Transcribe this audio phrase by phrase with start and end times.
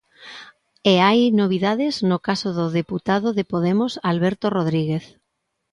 [0.91, 5.05] E hai novidades no caso do deputado de Podemos Alberto Rodríguez.